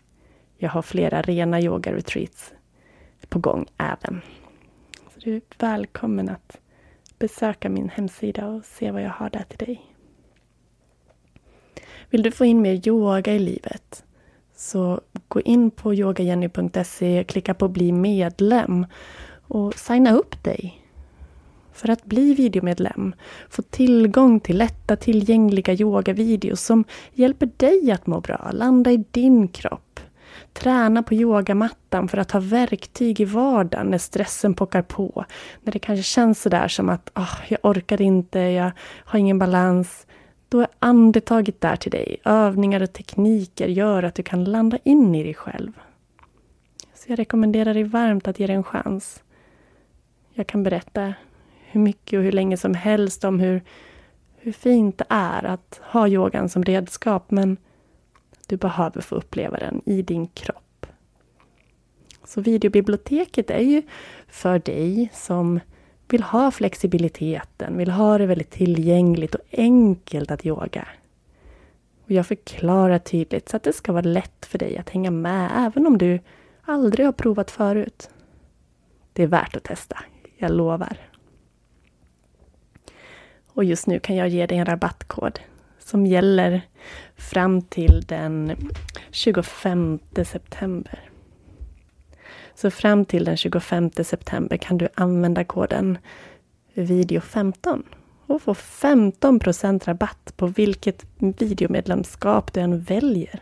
Jag 0.58 0.70
har 0.70 0.82
flera 0.82 1.22
rena 1.22 1.62
yoga-retreats 1.62 2.54
på 3.30 3.40
gång 3.40 3.66
även. 3.78 4.22
Så 5.14 5.20
du 5.20 5.36
är 5.36 5.42
välkommen 5.58 6.30
att 6.30 6.58
besöka 7.20 7.70
min 7.70 7.90
hemsida 7.90 8.48
och 8.48 8.66
se 8.66 8.92
vad 8.92 9.02
jag 9.02 9.10
har 9.10 9.30
där 9.30 9.44
till 9.44 9.66
dig. 9.66 9.82
Vill 12.10 12.24
du 12.24 12.32
få 12.32 12.46
in 12.46 12.62
mer 12.62 12.88
yoga 12.88 13.34
i 13.34 13.40
livet? 13.40 14.04
Så 14.56 15.02
gå 15.28 15.42
in 15.42 15.72
på 15.72 15.94
yogajenny.se, 15.94 17.24
klicka 17.24 17.54
på 17.54 17.68
bli 17.68 17.92
medlem 17.92 18.86
och 19.48 19.74
signa 19.74 20.12
upp 20.12 20.44
dig 20.44 20.81
för 21.74 21.90
att 21.90 22.06
bli 22.06 22.34
videomedlem, 22.34 23.16
få 23.50 23.62
tillgång 23.62 24.40
till 24.40 24.58
lätta 24.58 24.96
tillgängliga 24.96 25.74
yogavideos 25.74 26.62
som 26.62 26.84
hjälper 27.14 27.50
dig 27.58 27.92
att 27.92 28.08
må 28.08 28.20
bra, 28.20 28.50
landa 28.54 28.92
i 28.92 29.06
din 29.12 29.48
kropp. 29.48 30.00
Träna 30.54 31.04
på 31.04 31.14
yogamattan 31.14 32.08
för 32.08 32.18
att 32.18 32.32
ha 32.32 32.40
verktyg 32.40 33.20
i 33.20 33.26
vardagen 33.26 33.88
när 33.88 33.98
stressen 33.98 34.54
pockar 34.54 34.82
på. 34.82 35.26
När 35.62 35.74
det 35.74 35.80
kanske 35.80 36.04
känns 36.04 36.42
sådär 36.42 36.68
som 36.68 36.90
att 36.90 37.12
oh, 37.16 37.36
jag 37.50 37.60
orkar 37.64 38.02
inte, 38.02 38.40
jag 38.40 38.72
har 39.06 39.20
ingen 39.20 39.40
balans. 39.40 40.08
Då 40.50 40.60
är 40.60 40.68
andetaget 40.80 41.62
där 41.62 41.76
till 41.76 41.92
dig. 41.92 42.18
Övningar 42.26 42.84
och 42.84 42.94
tekniker 42.94 43.68
gör 43.68 44.04
att 44.04 44.16
du 44.16 44.24
kan 44.24 44.44
landa 44.44 44.78
in 44.84 45.16
i 45.16 45.24
dig 45.24 45.34
själv. 45.34 45.72
Så 46.94 47.12
jag 47.12 47.20
rekommenderar 47.20 47.74
dig 47.74 47.84
varmt 47.84 48.28
att 48.28 48.40
ge 48.40 48.48
det 48.48 48.54
en 48.54 48.64
chans. 48.64 49.24
Jag 50.34 50.48
kan 50.48 50.64
berätta 50.64 51.14
hur 51.72 51.82
mycket 51.82 52.18
och 52.18 52.24
hur 52.24 52.32
länge 52.32 52.58
som 52.58 52.74
helst 52.74 53.24
om 53.24 53.40
hur, 53.40 53.62
hur 54.38 54.52
fint 54.52 54.98
det 54.98 55.06
är 55.10 55.46
att 55.46 55.82
ha 55.84 56.08
yogan 56.08 56.50
som 56.50 56.64
redskap, 56.64 57.32
men 57.32 57.58
du 58.48 58.58
behöver 58.58 59.02
få 59.02 59.16
uppleva 59.16 59.58
den 59.58 59.82
i 59.86 60.02
din 60.02 60.28
kropp. 60.28 60.86
Så 62.24 62.42
videobiblioteket 62.42 63.50
är 63.50 63.64
ju 63.64 63.82
för 64.28 64.60
dig 64.60 65.10
som 65.14 65.60
vill 66.10 66.24
ha 66.24 66.52
flexibiliteten, 66.52 67.78
vill 67.78 67.92
ha 67.92 68.18
det 68.18 68.26
väldigt 68.26 68.52
tillgängligt 68.52 69.36
och 69.36 69.42
enkelt 69.52 70.32
att 70.32 70.46
yoga. 70.46 70.88
Och 72.06 72.12
jag 72.12 72.28
förklarar 72.28 73.00
tydligt 73.00 73.50
så 73.50 73.58
att 73.58 73.64
det 73.64 73.74
ska 73.74 73.92
vara 73.92 74.02
lätt 74.02 74.46
för 74.46 74.58
dig 74.58 74.78
att 74.78 74.90
hänga 74.90 75.12
med, 75.12 75.52
även 75.56 75.88
om 75.88 75.98
du 75.98 76.20
aldrig 76.62 77.06
har 77.06 77.14
provat 77.14 77.52
förut. 77.52 78.10
Det 79.14 79.24
är 79.24 79.28
värt 79.28 79.56
att 79.56 79.64
testa, 79.64 79.98
jag 80.38 80.52
lovar. 80.52 80.98
Och 83.54 83.64
just 83.64 83.88
nu 83.88 84.00
kan 84.00 84.16
jag 84.16 84.30
ge 84.30 84.46
dig 84.46 84.58
en 84.58 84.66
rabattkod 84.66 85.40
som 85.80 86.06
gäller 86.06 86.62
fram 87.16 87.62
till 87.62 88.02
den 88.02 88.56
25 89.12 90.00
september. 90.26 91.10
Så 92.56 92.72
fram 92.72 93.06
till 93.06 93.26
den 93.26 93.38
25 93.38 93.92
september 93.92 94.58
kan 94.58 94.78
du 94.78 94.88
använda 94.96 95.44
koden 95.44 95.98
video15 96.74 97.84
och 98.26 98.42
få 98.42 98.54
15% 98.54 99.86
rabatt 99.86 100.34
på 100.38 100.48
vilket 100.48 101.06
videomedlemskap 101.18 102.54
du 102.54 102.60
än 102.60 102.80
väljer. 102.80 103.42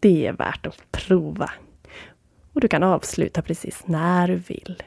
Det 0.00 0.26
är 0.26 0.32
värt 0.32 0.66
att 0.66 0.92
prova. 0.92 1.50
Och 2.52 2.60
du 2.60 2.68
kan 2.68 2.82
avsluta 2.82 3.42
precis 3.42 3.86
när 3.86 4.28
du 4.28 4.36
vill. 4.36 4.82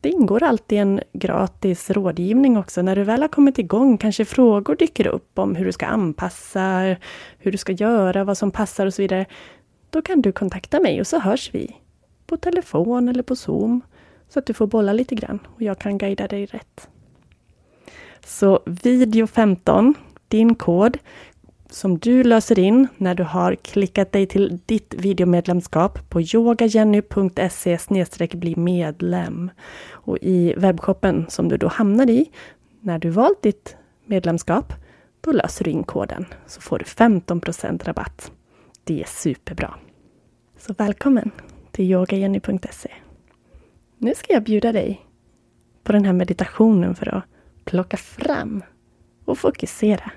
Det 0.00 0.08
ingår 0.08 0.42
alltid 0.42 0.78
en 0.78 1.00
gratis 1.12 1.90
rådgivning 1.90 2.56
också. 2.56 2.82
När 2.82 2.96
du 2.96 3.04
väl 3.04 3.22
har 3.22 3.28
kommit 3.28 3.58
igång 3.58 3.98
kanske 3.98 4.24
frågor 4.24 4.76
dyker 4.76 5.06
upp 5.06 5.38
om 5.38 5.56
hur 5.56 5.64
du 5.64 5.72
ska 5.72 5.86
anpassa, 5.86 6.96
hur 7.38 7.52
du 7.52 7.58
ska 7.58 7.72
göra, 7.72 8.24
vad 8.24 8.38
som 8.38 8.50
passar 8.50 8.86
och 8.86 8.94
så 8.94 9.02
vidare. 9.02 9.26
Då 9.90 10.02
kan 10.02 10.22
du 10.22 10.32
kontakta 10.32 10.80
mig 10.80 11.00
och 11.00 11.06
så 11.06 11.18
hörs 11.18 11.54
vi. 11.54 11.76
På 12.26 12.36
telefon 12.36 13.08
eller 13.08 13.22
på 13.22 13.36
Zoom. 13.36 13.80
Så 14.28 14.38
att 14.38 14.46
du 14.46 14.54
får 14.54 14.66
bolla 14.66 14.92
lite 14.92 15.14
grann 15.14 15.38
och 15.54 15.62
jag 15.62 15.78
kan 15.78 15.98
guida 15.98 16.28
dig 16.28 16.46
rätt. 16.46 16.88
Så 18.26 18.60
video 18.66 19.26
15, 19.26 19.94
din 20.28 20.54
kod, 20.54 20.98
som 21.70 21.98
du 21.98 22.24
löser 22.24 22.58
in 22.58 22.88
när 22.96 23.14
du 23.14 23.22
har 23.22 23.54
klickat 23.54 24.12
dig 24.12 24.26
till 24.26 24.58
ditt 24.66 24.94
videomedlemskap 24.94 26.10
på 26.10 26.20
yogajenny.se 26.20 27.78
bli 28.32 28.56
medlem. 28.56 29.50
Och 29.90 30.18
i 30.20 30.54
webbshoppen 30.56 31.26
som 31.28 31.48
du 31.48 31.56
då 31.56 31.68
hamnar 31.68 32.10
i, 32.10 32.30
när 32.80 32.98
du 32.98 33.10
valt 33.10 33.42
ditt 33.42 33.76
medlemskap, 34.04 34.72
då 35.20 35.32
löser 35.32 35.64
du 35.64 35.70
in 35.70 35.84
koden 35.84 36.26
så 36.46 36.60
får 36.60 36.78
du 36.78 36.84
15% 36.84 37.84
rabatt. 37.84 38.32
Det 38.84 39.00
är 39.00 39.06
superbra. 39.06 39.74
Så 40.58 40.72
välkommen 40.72 41.30
till 41.70 41.90
yogajenny.se. 41.90 42.90
Nu 43.98 44.14
ska 44.14 44.32
jag 44.32 44.42
bjuda 44.42 44.72
dig 44.72 45.06
på 45.82 45.92
den 45.92 46.04
här 46.04 46.12
meditationen 46.12 46.94
för 46.94 47.14
att 47.14 47.24
plocka 47.64 47.96
fram 47.96 48.62
och 49.24 49.38
fokusera 49.38 50.10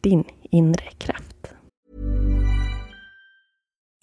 din 0.00 0.24
inre 0.50 0.90
kraft. 0.98 1.35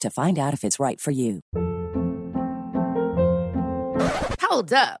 to 0.00 0.10
find 0.10 0.38
out 0.38 0.54
if 0.54 0.64
it's 0.64 0.80
right 0.80 1.00
for 1.00 1.10
you. 1.10 1.40
Hold 4.40 4.72
up. 4.72 5.00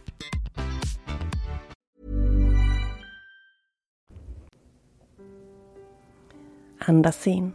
Andas 6.87 7.27
in. 7.27 7.53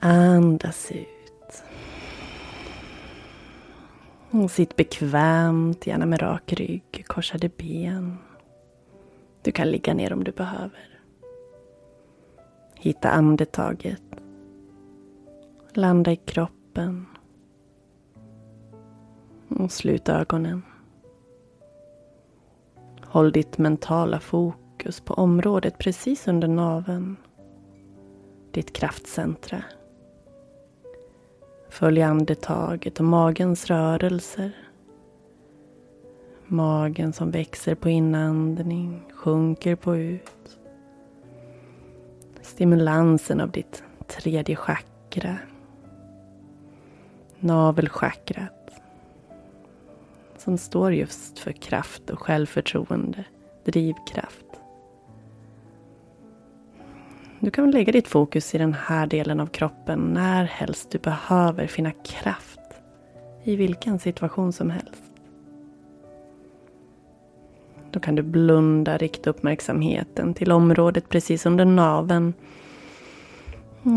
Andas 0.00 0.92
ut. 0.92 1.62
Och 4.30 4.50
sitt 4.50 4.76
bekvämt, 4.76 5.86
gärna 5.86 6.06
med 6.06 6.22
rak 6.22 6.52
rygg, 6.52 7.04
korsade 7.06 7.48
ben. 7.48 8.18
Du 9.42 9.52
kan 9.52 9.70
ligga 9.70 9.94
ner 9.94 10.12
om 10.12 10.24
du 10.24 10.32
behöver. 10.32 11.00
Hitta 12.74 13.10
andetaget. 13.10 14.02
Landa 15.72 16.12
i 16.12 16.16
kroppen. 16.16 17.06
Och 19.48 19.72
slut 19.72 20.08
ögonen. 20.08 20.62
Håll 23.00 23.32
ditt 23.32 23.58
mentala 23.58 24.20
fokus 24.20 24.69
på 25.04 25.14
området 25.14 25.78
precis 25.78 26.28
under 26.28 26.48
naveln. 26.48 27.16
Ditt 28.52 28.72
kraftcentra. 28.72 29.64
Följ 31.68 32.02
andetaget 32.02 32.98
och 32.98 33.04
magens 33.04 33.66
rörelser. 33.66 34.52
Magen 36.46 37.12
som 37.12 37.30
växer 37.30 37.74
på 37.74 37.88
inandning, 37.88 39.02
sjunker 39.12 39.76
på 39.76 39.96
ut. 39.96 40.58
Stimulansen 42.42 43.40
av 43.40 43.50
ditt 43.50 43.82
tredje 44.06 44.56
chakra. 44.56 45.38
Navelchakrat. 47.38 48.70
Som 50.38 50.58
står 50.58 50.92
just 50.92 51.38
för 51.38 51.52
kraft 51.52 52.10
och 52.10 52.18
självförtroende, 52.18 53.24
drivkraft. 53.64 54.49
Du 57.42 57.50
kan 57.50 57.70
lägga 57.70 57.92
ditt 57.92 58.08
fokus 58.08 58.54
i 58.54 58.58
den 58.58 58.74
här 58.74 59.06
delen 59.06 59.40
av 59.40 59.46
kroppen 59.46 60.00
när 60.00 60.44
helst 60.44 60.90
du 60.90 60.98
behöver 60.98 61.66
finna 61.66 61.90
kraft. 61.90 62.60
I 63.44 63.56
vilken 63.56 63.98
situation 63.98 64.52
som 64.52 64.70
helst. 64.70 65.02
Då 67.90 68.00
kan 68.00 68.14
du 68.14 68.22
blunda, 68.22 68.96
rikta 68.96 69.30
uppmärksamheten 69.30 70.34
till 70.34 70.52
området 70.52 71.08
precis 71.08 71.46
under 71.46 71.64
naveln. 71.64 72.34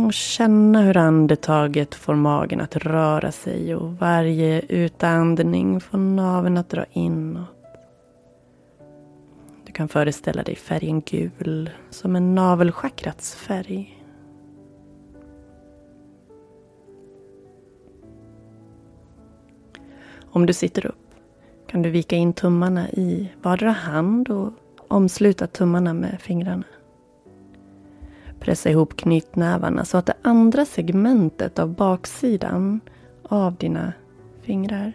Och 0.06 0.14
känna 0.14 0.82
hur 0.82 0.98
andetaget 0.98 1.96
får 1.96 2.16
magen 2.16 2.62
att 2.62 2.76
röra 2.76 3.32
sig 3.32 3.76
och 3.76 3.94
varje 3.94 4.62
utandning 4.62 5.80
får 5.80 5.98
naveln 5.98 6.58
att 6.58 6.70
dra 6.70 6.86
inåt. 6.92 7.63
Du 9.74 9.78
kan 9.78 9.88
föreställa 9.88 10.44
dig 10.44 10.56
färgen 10.56 11.02
gul 11.02 11.70
som 11.90 12.16
en 12.16 12.36
navelchakrats 12.36 13.36
färg. 13.36 14.04
Om 20.22 20.46
du 20.46 20.54
sitter 20.54 20.86
upp 20.86 21.16
kan 21.68 21.82
du 21.82 21.90
vika 21.90 22.16
in 22.16 22.34
tummarna 22.34 22.90
i 22.90 23.32
vardera 23.42 23.72
hand 23.72 24.30
och 24.30 24.54
omsluta 24.88 25.48
tummarna 25.48 25.94
med 25.94 26.22
fingrarna. 26.22 26.66
Pressa 28.40 28.70
ihop 28.70 28.98
knytnävarna 28.98 29.86
så 29.86 29.98
att 29.98 30.06
det 30.06 30.18
andra 30.22 30.66
segmentet 30.66 31.60
av 31.60 31.76
baksidan 31.76 32.80
av 33.24 33.56
dina 33.56 33.94
fingrar 34.42 34.94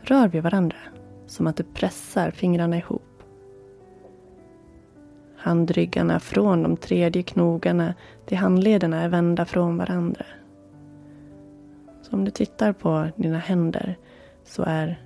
rör 0.00 0.28
vid 0.28 0.42
varandra. 0.42 0.78
Som 1.26 1.46
att 1.46 1.56
du 1.56 1.62
pressar 1.62 2.30
fingrarna 2.30 2.76
ihop. 2.76 3.15
Handryggarna 5.46 6.20
från 6.20 6.62
de 6.62 6.76
tredje 6.76 7.22
knogarna 7.22 7.94
till 8.26 8.36
handlederna 8.36 9.02
är 9.02 9.08
vända 9.08 9.44
från 9.44 9.76
varandra. 9.76 10.24
Så 12.02 12.16
om 12.16 12.24
du 12.24 12.30
tittar 12.30 12.72
på 12.72 13.08
dina 13.16 13.38
händer 13.38 13.96
så 14.44 14.62
är 14.62 15.00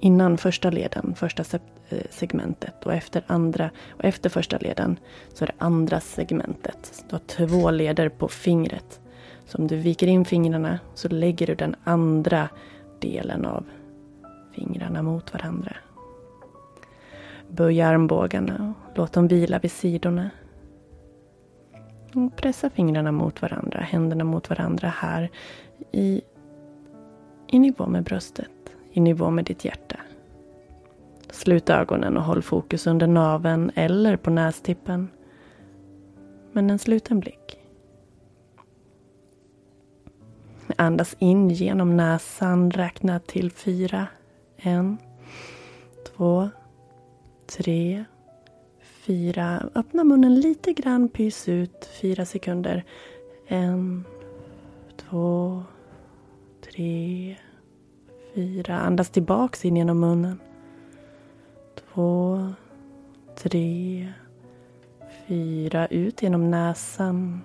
innan 0.00 0.38
första 0.38 0.70
leden, 0.70 1.14
första 1.16 1.58
eh, 1.88 1.98
segmentet 2.10 2.86
och 2.86 2.94
efter 2.94 3.22
andra 3.26 3.70
och 3.90 4.04
efter 4.04 4.30
första 4.30 4.58
leden 4.58 4.98
så 5.34 5.44
är 5.44 5.46
det 5.46 5.64
andra 5.64 6.00
segmentet. 6.00 7.04
Du 7.08 7.14
har 7.14 7.22
två 7.46 7.70
leder 7.70 8.08
på 8.08 8.28
fingret. 8.28 9.00
Så 9.46 9.58
om 9.58 9.66
du 9.66 9.76
viker 9.76 10.06
in 10.06 10.24
fingrarna 10.24 10.78
så 10.94 11.08
lägger 11.08 11.46
du 11.46 11.54
den 11.54 11.76
andra 11.84 12.48
delen 13.00 13.44
av 13.44 13.64
fingrarna 14.54 15.02
mot 15.02 15.32
varandra. 15.32 15.76
Böj 17.56 17.82
armbågarna 17.82 18.74
och 18.88 18.98
låt 18.98 19.12
dem 19.12 19.28
vila 19.28 19.58
vid 19.58 19.72
sidorna. 19.72 20.30
Och 22.14 22.36
pressa 22.36 22.70
fingrarna 22.70 23.12
mot 23.12 23.42
varandra, 23.42 23.80
händerna 23.80 24.24
mot 24.24 24.50
varandra 24.50 24.88
här 24.88 25.30
i, 25.92 26.22
i 27.46 27.58
nivå 27.58 27.86
med 27.86 28.04
bröstet 28.04 28.50
i 28.96 29.00
nivå 29.00 29.30
med 29.30 29.44
ditt 29.44 29.64
hjärta. 29.64 29.96
Slut 31.30 31.70
ögonen 31.70 32.16
och 32.16 32.22
håll 32.22 32.42
fokus 32.42 32.86
under 32.86 33.06
naven 33.06 33.70
eller 33.74 34.16
på 34.16 34.30
nästippen. 34.30 35.08
Men 36.52 36.70
en 36.70 36.78
sluten 36.78 37.20
blick. 37.20 37.60
Andas 40.76 41.16
in 41.18 41.50
genom 41.50 41.96
näsan, 41.96 42.70
räkna 42.70 43.20
till 43.20 43.50
fyra. 43.50 44.06
En, 44.56 44.98
två, 46.16 46.50
tre, 47.46 48.04
fyra. 48.80 49.70
Öppna 49.74 50.04
munnen 50.04 50.40
lite 50.40 50.72
grann, 50.72 51.08
pys 51.08 51.48
ut. 51.48 51.84
Fyra 52.00 52.24
sekunder. 52.24 52.84
En, 53.46 54.04
två, 54.96 55.62
tre, 56.60 57.36
fyra. 58.34 58.80
Andas 58.80 59.10
tillbaks 59.10 59.64
in 59.64 59.76
genom 59.76 60.00
munnen. 60.00 60.40
Två, 61.74 62.48
tre, 63.36 64.12
fyra. 65.28 65.86
Ut 65.86 66.22
genom 66.22 66.50
näsan. 66.50 67.40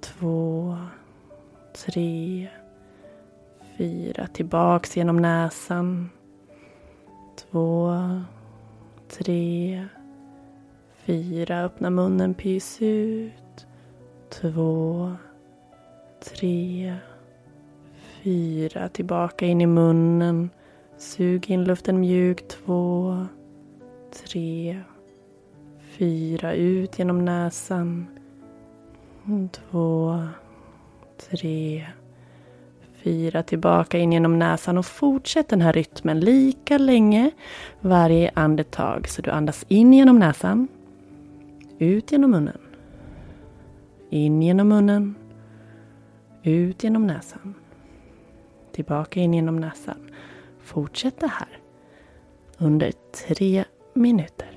Två, 0.00 0.76
tre, 1.72 2.48
fyra. 3.78 4.26
Tillbaks 4.26 4.96
genom 4.96 5.16
näsan. 5.16 6.10
Två, 7.36 7.92
tre, 9.08 9.86
fyra. 10.94 11.64
Öppna 11.64 11.90
munnen, 11.90 12.34
pys 12.34 12.82
ut. 12.82 13.66
Två, 14.28 15.12
tre, 16.24 16.94
fyra. 18.22 18.88
Tillbaka 18.88 19.46
in 19.46 19.60
i 19.60 19.66
munnen. 19.66 20.50
Sug 20.96 21.50
in 21.50 21.64
luften 21.64 22.00
mjukt. 22.00 22.48
Två, 22.48 23.26
tre, 24.12 24.80
fyra. 25.80 26.54
Ut 26.54 26.98
genom 26.98 27.24
näsan. 27.24 28.06
Två, 29.52 30.18
tre, 31.30 31.86
Fyra 33.06 33.42
tillbaka 33.42 33.98
in 33.98 34.12
genom 34.12 34.38
näsan 34.38 34.78
och 34.78 34.86
fortsätt 34.86 35.48
den 35.48 35.60
här 35.60 35.72
rytmen 35.72 36.20
lika 36.20 36.78
länge 36.78 37.30
varje 37.80 38.30
andetag. 38.34 39.08
Så 39.08 39.22
du 39.22 39.30
andas 39.30 39.64
in 39.68 39.92
genom 39.92 40.18
näsan. 40.18 40.68
Ut 41.78 42.12
genom 42.12 42.30
munnen. 42.30 42.58
In 44.10 44.42
genom 44.42 44.68
munnen. 44.68 45.14
Ut 46.42 46.84
genom 46.84 47.06
näsan. 47.06 47.54
Tillbaka 48.72 49.20
in 49.20 49.34
genom 49.34 49.56
näsan. 49.56 50.10
Fortsätt 50.62 51.20
det 51.20 51.30
här 51.30 51.58
under 52.58 52.92
tre 53.26 53.64
minuter. 53.94 54.55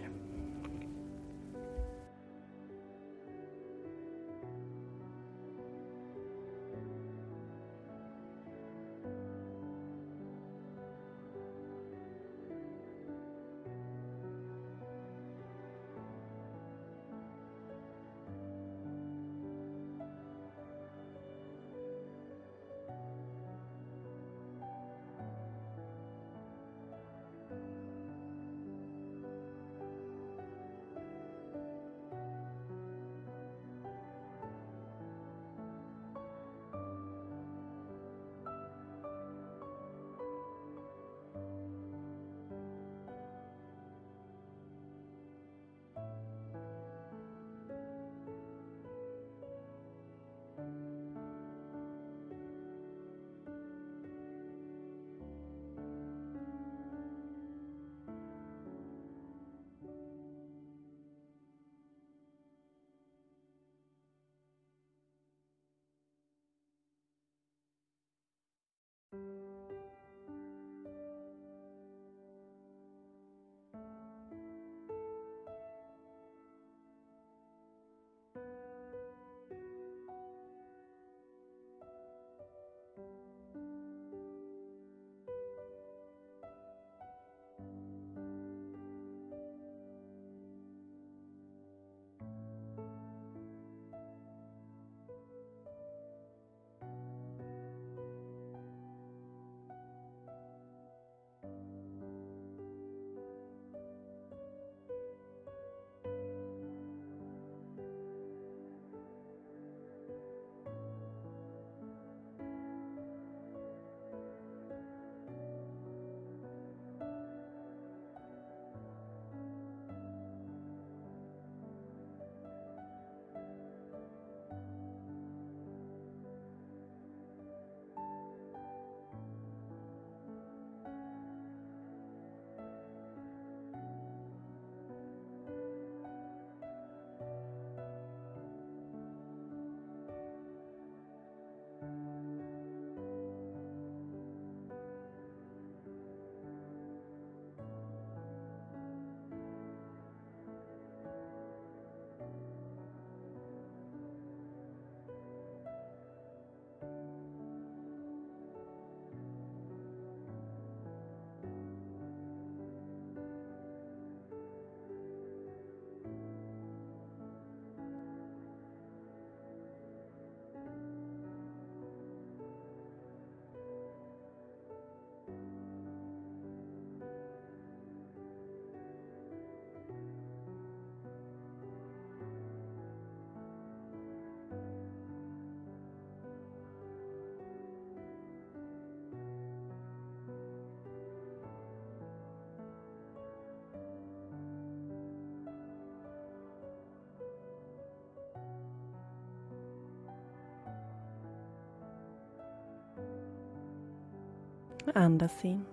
Andas 204.95 205.45
in. 205.45 205.65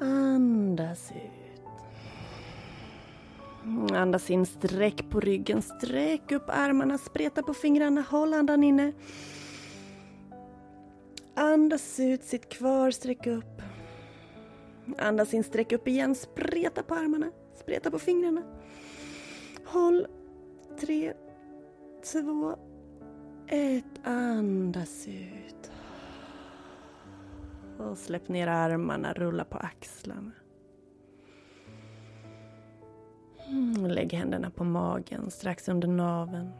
Andas 0.00 1.12
ut. 1.12 1.62
Andas 3.92 4.30
in, 4.30 4.46
sträck 4.46 5.10
på 5.10 5.20
ryggen, 5.20 5.62
sträck 5.62 6.32
upp 6.32 6.44
armarna, 6.48 6.98
spreta 6.98 7.42
på 7.42 7.54
fingrarna, 7.54 8.00
håll 8.00 8.34
andan 8.34 8.64
inne. 8.64 8.92
Andas 11.34 12.00
ut, 12.00 12.24
sitt 12.24 12.48
kvar, 12.48 12.90
sträck 12.90 13.26
upp. 13.26 13.62
Andas 14.98 15.34
in, 15.34 15.44
sträck 15.44 15.72
upp 15.72 15.88
igen, 15.88 16.14
spreta 16.14 16.82
på 16.82 16.94
armarna, 16.94 17.30
spreta 17.54 17.90
på 17.90 17.98
fingrarna. 17.98 18.42
Håll. 19.64 20.06
Tre, 20.80 21.12
två, 22.12 22.56
ett. 23.46 23.84
Andas 24.04 25.08
ut. 25.08 25.65
Och 27.78 27.98
släpp 27.98 28.28
ner 28.28 28.46
armarna, 28.46 29.12
rulla 29.12 29.44
på 29.44 29.58
axlarna. 29.58 30.32
Mm, 33.48 33.84
och 33.84 33.90
lägg 33.90 34.12
händerna 34.12 34.50
på 34.50 34.64
magen, 34.64 35.30
strax 35.30 35.68
under 35.68 35.88
naveln. 35.88 36.50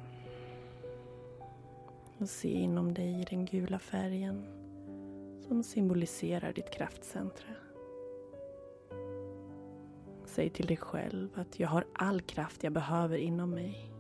Och 2.19 2.29
se 2.29 2.49
inom 2.49 2.95
dig 2.95 3.27
den 3.31 3.45
gula 3.45 3.79
färgen 3.79 4.47
som 5.49 5.63
symboliserar 5.63 6.53
ditt 6.53 6.71
kraftcentra. 6.71 7.55
Säg 10.25 10.51
till 10.51 10.67
dig 10.67 10.77
själv 10.77 11.29
att 11.35 11.61
jag 11.61 11.69
har 11.69 11.85
all 11.93 12.21
kraft 12.21 12.65
jag 12.65 12.73
behöver 12.73 13.19
inom 13.19 13.51
mig. 13.51 13.93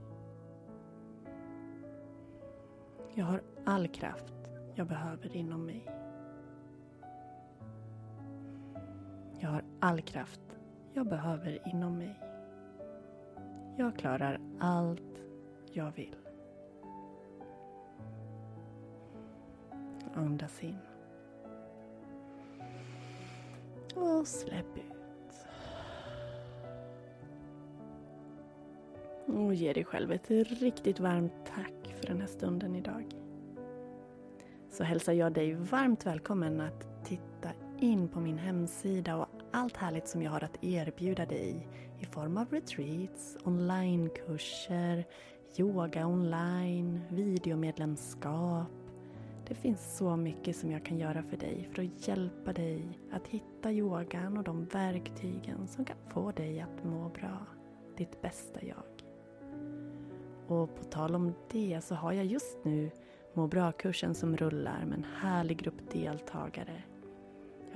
Jag 3.15 3.25
har 3.25 3.43
all 3.65 3.89
kraft 3.89 4.35
jag 4.75 4.87
behöver 4.87 5.37
inom 5.37 5.67
mig. 5.67 6.06
Jag 9.39 9.49
har 9.49 9.63
all 9.81 10.01
kraft 10.01 10.41
jag 10.95 11.07
behöver 11.07 11.69
inom 11.69 11.99
mig. 11.99 12.21
Jag 13.77 13.97
klarar 13.97 14.41
allt 14.61 15.23
jag 15.73 15.93
vill. 15.97 16.17
Andas 20.15 20.63
in. 20.65 20.79
Och 23.95 24.29
släpp 24.29 24.77
ut. 24.77 25.47
Och 29.27 29.55
ge 29.55 29.73
dig 29.73 29.85
själv 29.85 30.13
ett 30.13 30.31
riktigt 30.31 31.01
varmt 31.01 31.33
tack 31.45 31.95
för 32.01 32.07
den 32.07 32.21
här 32.21 32.29
stunden 32.29 32.75
idag. 32.75 33.05
Så 34.71 34.85
hälsar 34.85 35.13
jag 35.13 35.33
dig 35.33 35.55
varmt 35.55 36.07
välkommen 36.07 36.61
att 36.61 36.86
in 37.81 38.09
på 38.09 38.21
min 38.21 38.39
hemsida 38.39 39.17
och 39.17 39.27
allt 39.53 39.77
härligt 39.77 40.09
som 40.09 40.23
jag 40.23 40.31
har 40.31 40.45
att 40.45 40.65
erbjuda 40.65 41.27
dig 41.27 41.69
i 42.01 42.05
form 42.05 42.37
av 42.37 42.51
retreats, 42.51 43.37
onlinekurser, 43.45 45.05
yoga 45.57 46.07
online, 46.07 47.01
videomedlemskap. 47.09 48.67
Det 49.49 49.55
finns 49.55 49.97
så 49.97 50.17
mycket 50.17 50.57
som 50.57 50.71
jag 50.71 50.85
kan 50.85 50.99
göra 50.99 51.23
för 51.23 51.37
dig 51.37 51.69
för 51.73 51.83
att 51.83 52.09
hjälpa 52.09 52.53
dig 52.53 52.99
att 53.13 53.27
hitta 53.27 53.73
yogan 53.73 54.39
och 54.39 54.45
de 54.45 54.65
verktygen 54.65 55.69
som 55.69 55.85
kan 55.85 55.97
få 56.09 56.33
dig 56.33 56.61
att 56.61 56.85
må 56.85 57.09
bra, 57.09 57.47
ditt 57.97 58.23
bästa 58.23 58.65
jag. 58.65 58.85
Och 60.47 60.77
på 60.77 60.85
tal 60.85 61.15
om 61.15 61.35
det 61.51 61.81
så 61.85 61.95
har 61.95 62.13
jag 62.13 62.25
just 62.25 62.59
nu 62.65 62.91
må 63.35 63.47
bra-kursen 63.47 64.15
som 64.15 64.37
rullar 64.37 64.85
med 64.85 64.99
en 64.99 65.07
härlig 65.21 65.59
grupp 65.59 65.91
deltagare. 65.93 66.83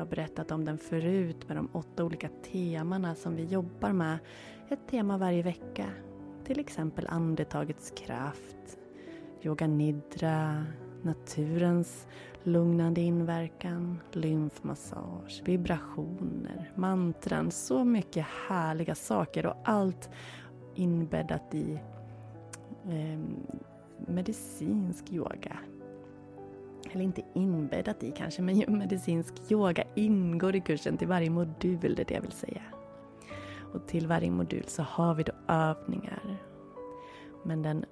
Jag 0.01 0.07
har 0.07 0.11
berättat 0.11 0.51
om 0.51 0.65
den 0.65 0.79
förut 0.79 1.49
med 1.49 1.57
de 1.57 1.69
åtta 1.73 2.05
olika 2.05 2.29
temana 2.29 3.15
som 3.15 3.37
vi 3.37 3.45
jobbar 3.45 3.93
med. 3.93 4.19
Ett 4.69 4.89
tema 4.91 5.19
varje 5.19 5.43
vecka. 5.43 5.87
Till 6.45 6.61
exempel 6.61 7.07
andetagets 7.09 7.91
kraft, 7.91 8.79
yoga 9.43 9.67
nidra, 9.67 10.67
naturens 11.03 12.07
lugnande 12.43 13.01
inverkan, 13.01 14.01
lymfmassage, 14.13 15.43
vibrationer, 15.45 16.73
mantran. 16.75 17.51
Så 17.51 17.85
mycket 17.85 18.27
härliga 18.49 18.95
saker 18.95 19.47
och 19.47 19.57
allt 19.65 20.11
inbäddat 20.75 21.55
i 21.55 21.81
eh, 22.85 23.21
medicinsk 24.07 25.13
yoga. 25.13 25.59
Eller 26.93 27.05
inte 27.05 27.23
inbäddat 27.35 28.03
i 28.03 28.11
kanske, 28.11 28.43
men 28.43 28.79
medicinsk 28.79 29.35
yoga 29.51 29.85
ingår 29.95 30.57
i 30.57 30.61
kursen 30.61 30.97
till 30.97 31.09
varje 31.09 31.31
modul, 31.31 31.95
det 31.95 32.03
är 32.03 32.05
det 32.05 32.14
jag 32.14 32.21
vill 32.23 32.33
säga. 32.33 32.62
Och 33.73 33.87
till 33.87 34.07
varje 34.07 34.31
modul 34.31 34.64
så 34.66 34.83
har 34.83 35.14
vi 35.14 35.23
då 35.23 35.33
övningar. 35.49 36.37
Men 37.45 37.62
den, 37.62 37.85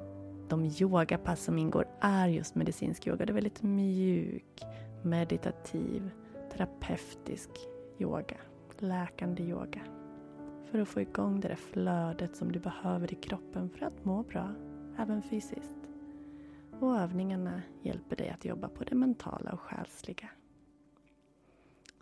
de 0.49 0.65
yogapass 0.65 1.45
som 1.45 1.59
ingår 1.59 1.87
är 2.01 2.29
just 2.29 2.55
medicinsk 2.55 3.07
yoga. 3.07 3.27
Det 3.27 3.33
är 3.33 3.35
väldigt 3.35 3.63
mjuk, 3.63 4.63
meditativ, 5.03 6.11
terapeutisk 6.53 7.51
yoga. 7.99 8.37
Läkande 8.79 9.43
yoga. 9.43 9.81
För 10.71 10.79
att 10.79 10.89
få 10.89 11.01
igång 11.01 11.41
det 11.41 11.49
där 11.49 11.57
flödet 11.57 12.37
som 12.37 12.53
du 12.53 12.59
behöver 12.59 13.13
i 13.13 13.17
kroppen 13.17 13.71
för 13.71 13.87
att 13.87 14.05
må 14.05 14.23
bra 14.23 14.55
även 14.99 15.23
fysiskt. 15.23 15.78
Och 16.81 16.97
övningarna 16.97 17.63
hjälper 17.83 18.17
dig 18.17 18.29
att 18.29 18.45
jobba 18.45 18.69
på 18.69 18.85
det 18.85 18.95
mentala 18.95 19.53
och 19.53 19.61
själsliga. 19.61 20.29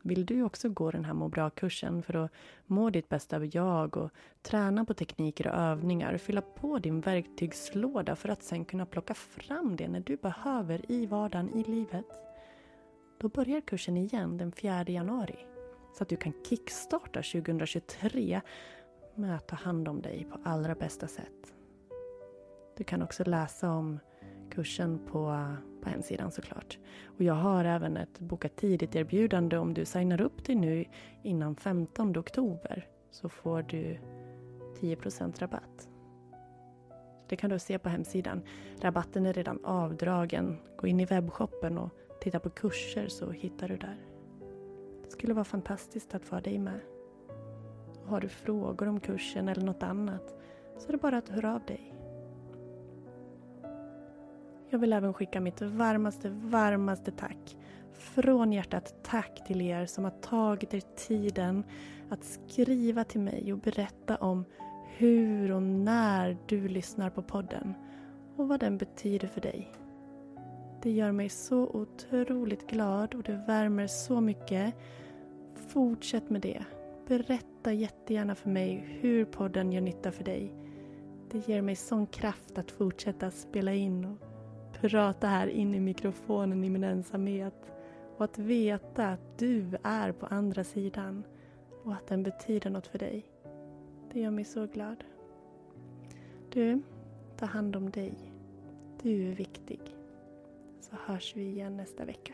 Vill 0.02 0.26
du 0.26 0.42
också 0.42 0.68
gå 0.68 0.90
den 0.90 1.04
här 1.04 1.14
må 1.14 1.28
bra-kursen 1.28 2.02
för 2.02 2.14
att 2.14 2.30
må 2.66 2.90
ditt 2.90 3.08
bästa 3.08 3.44
jag 3.44 3.96
och 3.96 4.10
träna 4.42 4.84
på 4.84 4.94
tekniker 4.94 5.46
och 5.46 5.54
övningar, 5.54 6.18
fylla 6.18 6.40
på 6.40 6.78
din 6.78 7.00
verktygslåda 7.00 8.16
för 8.16 8.28
att 8.28 8.42
sen 8.42 8.64
kunna 8.64 8.86
plocka 8.86 9.14
fram 9.14 9.76
det 9.76 9.88
när 9.88 10.00
du 10.00 10.16
behöver 10.16 10.92
i 10.92 11.06
vardagen, 11.06 11.54
i 11.54 11.64
livet. 11.64 12.06
Då 13.18 13.28
börjar 13.28 13.60
kursen 13.60 13.96
igen 13.96 14.38
den 14.38 14.52
4 14.52 14.84
januari 14.88 15.46
så 15.94 16.02
att 16.02 16.08
du 16.08 16.16
kan 16.16 16.32
kickstarta 16.48 17.22
2023 17.22 18.40
med 19.14 19.36
att 19.36 19.48
ta 19.48 19.56
hand 19.56 19.88
om 19.88 20.02
dig 20.02 20.26
på 20.30 20.38
allra 20.44 20.74
bästa 20.74 21.06
sätt. 21.06 21.54
Du 22.76 22.84
kan 22.84 23.02
också 23.02 23.24
läsa 23.24 23.70
om 23.70 23.98
kursen 24.56 24.98
på, 24.98 25.46
på 25.82 25.90
hemsidan 25.90 26.32
såklart. 26.32 26.78
Och 27.04 27.22
jag 27.22 27.34
har 27.34 27.64
även 27.64 27.96
ett 27.96 28.18
boka 28.18 28.48
tidigt 28.48 28.96
erbjudande 28.96 29.58
om 29.58 29.74
du 29.74 29.84
signar 29.84 30.20
upp 30.20 30.44
dig 30.44 30.54
nu 30.54 30.84
innan 31.22 31.56
15 31.56 32.18
oktober 32.18 32.86
så 33.10 33.28
får 33.28 33.62
du 33.62 33.98
10% 34.80 35.40
rabatt. 35.40 35.88
Det 37.28 37.36
kan 37.36 37.50
du 37.50 37.58
se 37.58 37.78
på 37.78 37.88
hemsidan. 37.88 38.42
Rabatten 38.80 39.26
är 39.26 39.32
redan 39.32 39.64
avdragen. 39.64 40.56
Gå 40.76 40.86
in 40.86 41.00
i 41.00 41.04
webbshoppen 41.04 41.78
och 41.78 41.90
titta 42.20 42.38
på 42.38 42.50
kurser 42.50 43.08
så 43.08 43.30
hittar 43.30 43.68
du 43.68 43.76
där. 43.76 43.96
Det 45.04 45.10
skulle 45.10 45.34
vara 45.34 45.44
fantastiskt 45.44 46.14
att 46.14 46.24
få 46.24 46.36
ha 46.36 46.40
dig 46.40 46.58
med. 46.58 46.80
Och 48.02 48.08
har 48.08 48.20
du 48.20 48.28
frågor 48.28 48.88
om 48.88 49.00
kursen 49.00 49.48
eller 49.48 49.62
något 49.62 49.82
annat 49.82 50.34
så 50.78 50.88
är 50.88 50.92
det 50.92 50.98
bara 50.98 51.18
att 51.18 51.28
höra 51.28 51.54
av 51.54 51.64
dig. 51.64 51.95
Jag 54.70 54.78
vill 54.78 54.92
även 54.92 55.14
skicka 55.14 55.40
mitt 55.40 55.62
varmaste, 55.62 56.28
varmaste 56.30 57.10
tack. 57.10 57.56
Från 57.92 58.52
hjärtat 58.52 58.94
tack 59.02 59.46
till 59.46 59.60
er 59.60 59.86
som 59.86 60.04
har 60.04 60.10
tagit 60.10 60.74
er 60.74 60.82
tiden 60.96 61.64
att 62.10 62.24
skriva 62.24 63.04
till 63.04 63.20
mig 63.20 63.52
och 63.52 63.58
berätta 63.58 64.16
om 64.16 64.44
hur 64.96 65.52
och 65.52 65.62
när 65.62 66.36
du 66.46 66.68
lyssnar 66.68 67.10
på 67.10 67.22
podden 67.22 67.74
och 68.36 68.48
vad 68.48 68.60
den 68.60 68.78
betyder 68.78 69.28
för 69.28 69.40
dig. 69.40 69.72
Det 70.82 70.90
gör 70.90 71.12
mig 71.12 71.28
så 71.28 71.58
otroligt 71.58 72.66
glad 72.66 73.14
och 73.14 73.22
det 73.22 73.44
värmer 73.46 73.86
så 73.86 74.20
mycket. 74.20 74.74
Fortsätt 75.54 76.30
med 76.30 76.40
det. 76.40 76.64
Berätta 77.08 77.72
jättegärna 77.72 78.34
för 78.34 78.50
mig 78.50 78.98
hur 79.00 79.24
podden 79.24 79.72
gör 79.72 79.80
nytta 79.80 80.12
för 80.12 80.24
dig. 80.24 80.54
Det 81.30 81.48
ger 81.48 81.62
mig 81.62 81.76
sån 81.76 82.06
kraft 82.06 82.58
att 82.58 82.70
fortsätta 82.70 83.30
spela 83.30 83.74
in 83.74 84.04
och 84.04 84.35
prata 84.80 85.26
här 85.26 85.46
in 85.46 85.74
i 85.74 85.80
mikrofonen 85.80 86.64
i 86.64 86.70
min 86.70 86.84
ensamhet 86.84 87.72
och 88.16 88.24
att 88.24 88.38
veta 88.38 89.08
att 89.08 89.38
du 89.38 89.76
är 89.82 90.12
på 90.12 90.26
andra 90.26 90.64
sidan 90.64 91.24
och 91.84 91.92
att 91.92 92.06
den 92.06 92.22
betyder 92.22 92.70
något 92.70 92.86
för 92.86 92.98
dig. 92.98 93.24
Det 94.12 94.20
gör 94.20 94.30
mig 94.30 94.44
så 94.44 94.66
glad. 94.66 95.04
Du, 96.52 96.82
ta 97.36 97.46
hand 97.46 97.76
om 97.76 97.90
dig. 97.90 98.14
Du 99.02 99.28
är 99.28 99.34
viktig. 99.34 99.80
Så 100.80 100.96
hörs 101.06 101.36
vi 101.36 101.42
igen 101.42 101.76
nästa 101.76 102.04
vecka. 102.04 102.32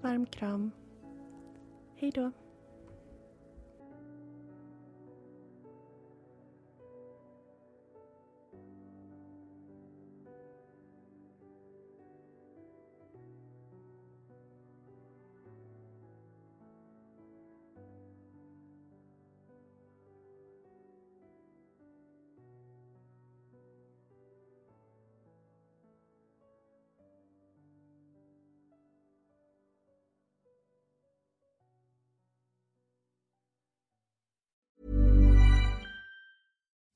Varm 0.00 0.26
kram. 0.26 0.70
Hej 1.96 2.10
då. 2.10 2.30